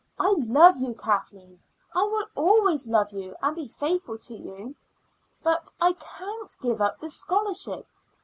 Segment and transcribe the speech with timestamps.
[0.17, 0.95] I love you.
[0.95, 1.59] Kathleen
[1.93, 4.73] I will always love you and be faithful to you
[5.43, 7.85] but I can't give up the scholarship."